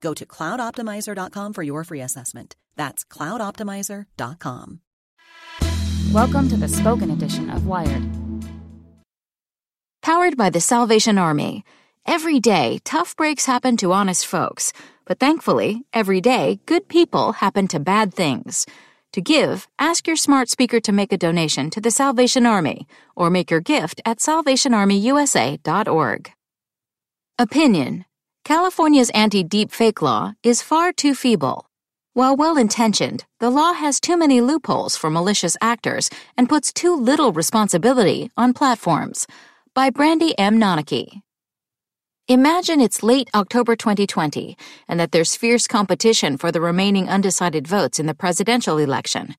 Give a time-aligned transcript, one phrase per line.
[0.00, 2.56] Go to cloudoptimizer.com for your free assessment.
[2.76, 4.80] That's cloudoptimizer.com.
[6.12, 8.02] Welcome to the spoken edition of Wired.
[10.02, 11.64] Powered by the Salvation Army.
[12.06, 14.72] Every day, tough breaks happen to honest folks.
[15.04, 18.66] But thankfully, every day, good people happen to bad things.
[19.12, 23.28] To give, ask your smart speaker to make a donation to the Salvation Army or
[23.28, 26.32] make your gift at salvationarmyusa.org.
[27.38, 28.04] Opinion
[28.50, 31.66] California's anti deepfake law is far too feeble.
[32.14, 36.96] While well intentioned, the law has too many loopholes for malicious actors and puts too
[36.96, 39.28] little responsibility on platforms.
[39.72, 40.58] By Brandie M.
[40.58, 41.20] Nonnecke.
[42.26, 44.56] Imagine it's late October 2020
[44.88, 49.36] and that there's fierce competition for the remaining undecided votes in the presidential election.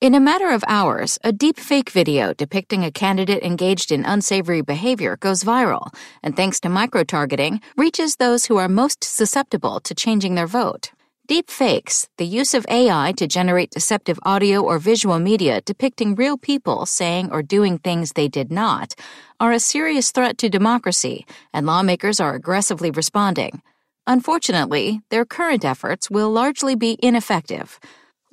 [0.00, 4.62] In a matter of hours, a deep fake video depicting a candidate engaged in unsavory
[4.62, 10.36] behavior goes viral, and thanks to micro-targeting, reaches those who are most susceptible to changing
[10.36, 10.92] their vote.
[11.26, 16.38] Deep fakes, the use of AI to generate deceptive audio or visual media depicting real
[16.38, 18.94] people saying or doing things they did not,
[19.38, 23.60] are a serious threat to democracy, and lawmakers are aggressively responding.
[24.06, 27.78] Unfortunately, their current efforts will largely be ineffective.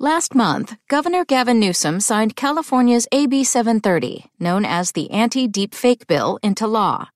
[0.00, 6.38] Last month, Governor Gavin Newsom signed California's AB 730, known as the Anti Deepfake Bill,
[6.40, 7.08] into law.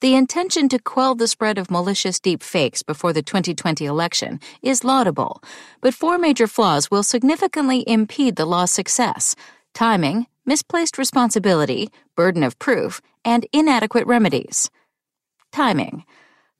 [0.00, 5.44] The intention to quell the spread of malicious deepfakes before the 2020 election is laudable,
[5.80, 9.36] but four major flaws will significantly impede the law's success
[9.72, 14.72] timing, misplaced responsibility, burden of proof, and inadequate remedies.
[15.52, 16.02] Timing.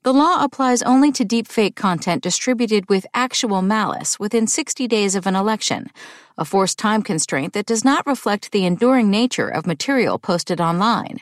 [0.05, 5.25] The law applies only to deepfake content distributed with actual malice within 60 days of
[5.25, 5.89] an election,
[6.37, 11.17] a forced time constraint that does not reflect the enduring nature of material posted online.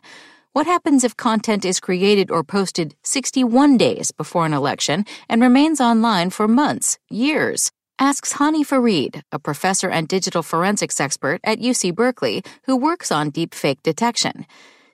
[0.51, 5.79] What happens if content is created or posted 61 days before an election and remains
[5.79, 7.71] online for months, years?
[7.99, 13.31] Asks Hany Farid, a professor and digital forensics expert at UC Berkeley who works on
[13.31, 14.45] deepfake detection.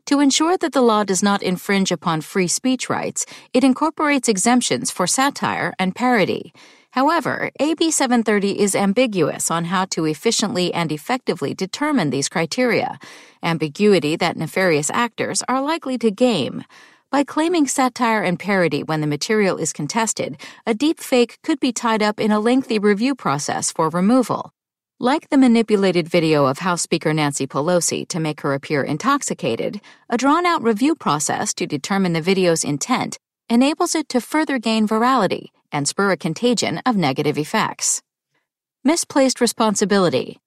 [0.05, 4.91] To ensure that the law does not infringe upon free speech rights, it incorporates exemptions
[4.91, 6.51] for satire and parody.
[6.91, 12.97] However, AB 730 is ambiguous on how to efficiently and effectively determine these criteria,
[13.43, 16.63] ambiguity that nefarious actors are likely to game.
[17.11, 22.01] By claiming satire and parody when the material is contested, a deepfake could be tied
[22.01, 24.51] up in a lengthy review process for removal.
[25.01, 29.79] Like the manipulated video of House Speaker Nancy Pelosi to make her appear intoxicated,
[30.09, 33.17] a drawn out review process to determine the video's intent
[33.49, 38.01] enables it to further gain virality and spur a contagion of negative effects.
[38.83, 40.37] Misplaced responsibility.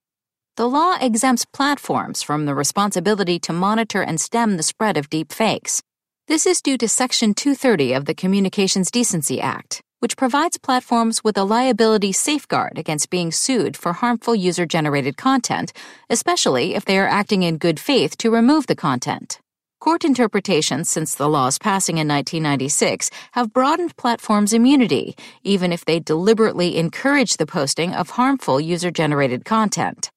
[0.59, 5.33] The law exempts platforms from the responsibility to monitor and stem the spread of deep
[5.33, 5.83] fakes.
[6.29, 11.39] This is due to Section 230 of the Communications Decency Act which provides platforms with
[11.39, 15.73] a liability safeguard against being sued for harmful user generated content,
[16.11, 19.39] especially if they are acting in good faith to remove the content.
[19.83, 25.99] Court interpretations since the law's passing in 1996 have broadened platforms' immunity, even if they
[25.99, 30.12] deliberately encourage the posting of harmful user generated content.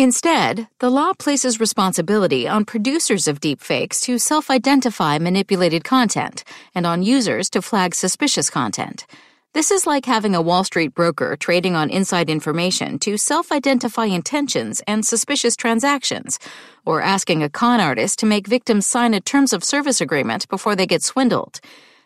[0.00, 6.42] Instead, the law places responsibility on producers of deepfakes to self identify manipulated content
[6.74, 9.04] and on users to flag suspicious content.
[9.52, 14.06] This is like having a Wall Street broker trading on inside information to self identify
[14.06, 16.38] intentions and suspicious transactions,
[16.86, 20.74] or asking a con artist to make victims sign a terms of service agreement before
[20.74, 21.60] they get swindled.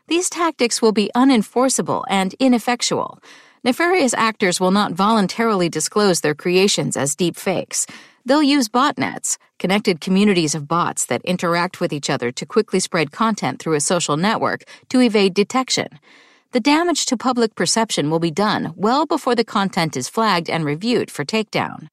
[0.08, 3.20] These tactics will be unenforceable and ineffectual.
[3.64, 7.87] Nefarious actors will not voluntarily disclose their creations as deep fakes.
[8.26, 13.11] They'll use botnets, connected communities of bots that interact with each other to quickly spread
[13.11, 15.88] content through a social network to evade detection
[16.55, 20.64] the damage to public perception will be done well before the content is flagged and
[20.64, 21.88] reviewed for takedown.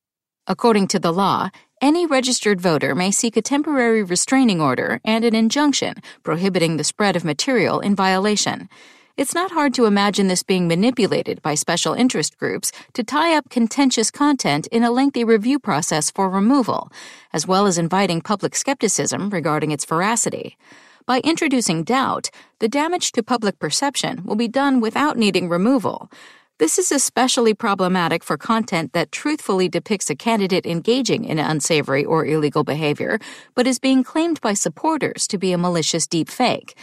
[0.45, 1.49] According to the law,
[1.81, 7.15] any registered voter may seek a temporary restraining order and an injunction prohibiting the spread
[7.15, 8.69] of material in violation.
[9.17, 13.49] It's not hard to imagine this being manipulated by special interest groups to tie up
[13.49, 16.89] contentious content in a lengthy review process for removal,
[17.33, 20.57] as well as inviting public skepticism regarding its veracity.
[21.05, 22.29] By introducing doubt,
[22.59, 26.09] the damage to public perception will be done without needing removal.
[26.57, 32.25] This is especially problematic for content that truthfully depicts a candidate engaging in unsavory or
[32.25, 33.19] illegal behavior,
[33.55, 36.73] but is being claimed by supporters to be a malicious deepfake.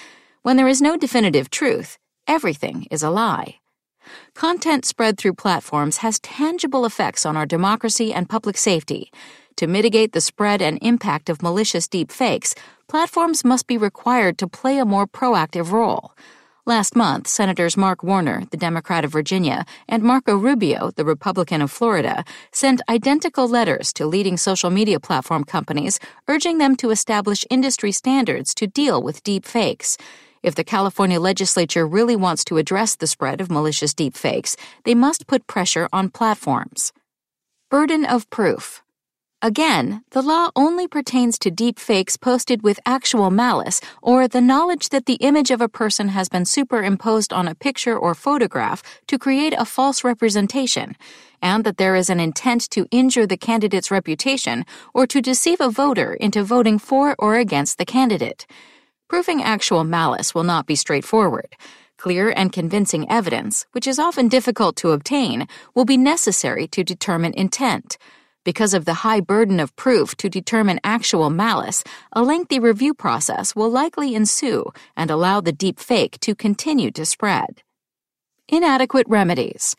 [0.42, 1.96] When there is no definitive truth,
[2.28, 3.56] everything is a lie.
[4.34, 9.10] Content spread through platforms has tangible effects on our democracy and public safety.
[9.56, 12.54] To mitigate the spread and impact of malicious deep fakes,
[12.86, 16.12] platforms must be required to play a more proactive role.
[16.64, 21.70] Last month, Senators Mark Warner, the Democrat of Virginia, and Marco Rubio, the Republican of
[21.70, 25.98] Florida, sent identical letters to leading social media platform companies
[26.28, 29.96] urging them to establish industry standards to deal with deep fakes.
[30.42, 35.26] If the California legislature really wants to address the spread of malicious deepfakes, they must
[35.26, 36.92] put pressure on platforms.
[37.70, 38.82] Burden of proof.
[39.40, 45.06] Again, the law only pertains to deepfakes posted with actual malice or the knowledge that
[45.06, 49.54] the image of a person has been superimposed on a picture or photograph to create
[49.56, 50.96] a false representation,
[51.40, 55.70] and that there is an intent to injure the candidate's reputation or to deceive a
[55.70, 58.44] voter into voting for or against the candidate.
[59.08, 61.56] Proving actual malice will not be straightforward.
[61.96, 67.32] Clear and convincing evidence, which is often difficult to obtain, will be necessary to determine
[67.32, 67.96] intent.
[68.44, 71.82] Because of the high burden of proof to determine actual malice,
[72.12, 77.06] a lengthy review process will likely ensue and allow the deep fake to continue to
[77.06, 77.62] spread.
[78.46, 79.74] Inadequate remedies.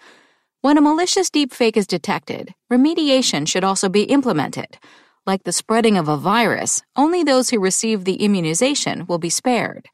[0.62, 4.80] When a malicious deepfake is detected, remediation should also be implemented.
[5.30, 9.86] Like the spreading of a virus, only those who receive the immunization will be spared.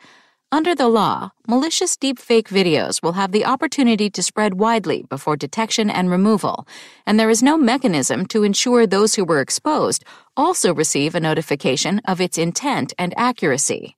[0.50, 5.90] Under the law, malicious deepfake videos will have the opportunity to spread widely before detection
[5.90, 6.66] and removal,
[7.06, 10.06] and there is no mechanism to ensure those who were exposed
[10.38, 13.98] also receive a notification of its intent and accuracy.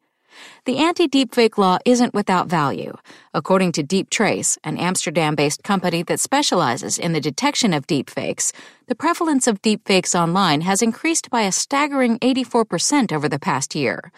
[0.65, 2.93] The anti deepfake law isn't without value.
[3.33, 8.51] According to DeepTrace, an Amsterdam based company that specializes in the detection of deepfakes,
[8.87, 14.11] the prevalence of deepfakes online has increased by a staggering 84% over the past year.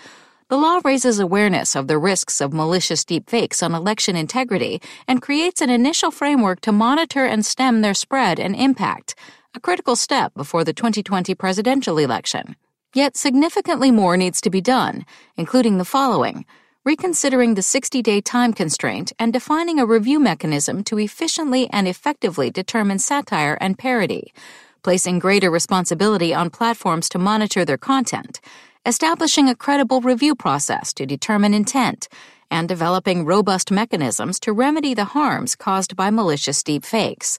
[0.50, 5.62] The law raises awareness of the risks of malicious deepfakes on election integrity and creates
[5.62, 9.14] an initial framework to monitor and stem their spread and impact,
[9.54, 12.56] a critical step before the 2020 presidential election.
[12.96, 15.06] Yet significantly more needs to be done,
[15.38, 16.46] including the following.
[16.84, 22.50] Reconsidering the 60 day time constraint and defining a review mechanism to efficiently and effectively
[22.50, 24.34] determine satire and parody,
[24.82, 28.40] placing greater responsibility on platforms to monitor their content.
[28.88, 32.08] Establishing a credible review process to determine intent,
[32.50, 37.38] and developing robust mechanisms to remedy the harms caused by malicious deep fakes.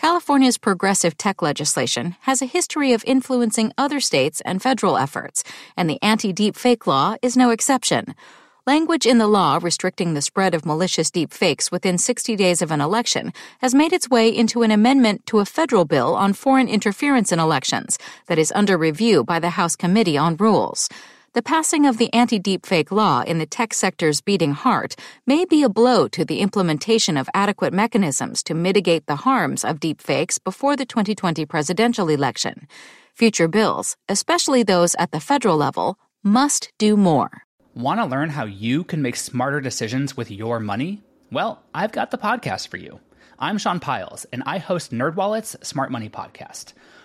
[0.00, 5.44] California's progressive tech legislation has a history of influencing other states and federal efforts,
[5.76, 8.14] and the anti deep fake law is no exception.
[8.66, 12.70] Language in the law restricting the spread of malicious deep fakes within 60 days of
[12.70, 16.66] an election has made its way into an amendment to a federal bill on foreign
[16.66, 20.88] interference in elections that is under review by the House Committee on Rules.
[21.32, 24.96] The passing of the anti deepfake law in the tech sector's beating heart
[25.28, 29.78] may be a blow to the implementation of adequate mechanisms to mitigate the harms of
[29.78, 32.66] deepfakes before the 2020 presidential election.
[33.14, 37.44] Future bills, especially those at the federal level, must do more.
[37.76, 41.00] Want to learn how you can make smarter decisions with your money?
[41.30, 42.98] Well, I've got the podcast for you.
[43.38, 46.72] I'm Sean Pyles, and I host NerdWallet's Smart Money Podcast.